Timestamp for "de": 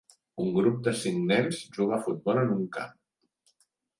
0.87-0.93